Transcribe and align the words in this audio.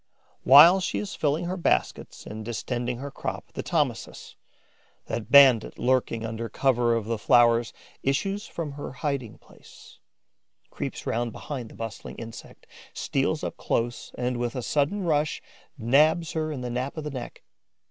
While 0.41 0.79
she 0.79 0.97
is 0.97 1.13
filling 1.13 1.45
her 1.45 1.55
baskets 1.57 2.25
and 2.25 2.43
distending 2.43 2.97
her 2.97 3.11
crop, 3.11 3.51
the 3.53 3.61
Thomisus, 3.61 4.35
that 5.05 5.29
bandit 5.29 5.77
lurking 5.77 6.25
under 6.25 6.49
cover 6.49 6.95
of 6.95 7.05
the 7.05 7.19
flowers, 7.19 7.71
issues 8.01 8.47
from 8.47 8.71
her 8.71 8.93
hiding 8.93 9.37
place, 9.37 9.99
creeps 10.71 11.05
round 11.05 11.31
behind 11.33 11.69
the 11.69 11.75
bustling 11.75 12.15
insect, 12.15 12.65
steals 12.95 13.43
up 13.43 13.57
close 13.57 14.11
and, 14.17 14.37
with 14.37 14.55
a 14.55 14.63
sudden 14.63 15.03
rush, 15.03 15.39
nabs 15.77 16.31
her 16.31 16.51
in 16.51 16.61
the 16.61 16.71
nape 16.71 16.97
of 16.97 17.03
the 17.03 17.11
neck. 17.11 17.43